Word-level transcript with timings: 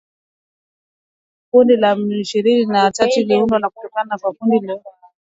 Kundi 1.49 1.73
la 1.77 1.91
M 1.91 2.11
ishirini 2.11 2.65
na 2.65 2.91
tatu 2.91 3.19
liliundwa 3.19 3.69
kutoka 3.73 3.89
kwa 4.21 4.33
kundi 4.33 4.55
lililokuwa 4.55 4.91
likiongozwa 4.91 5.07
na 5.07 5.13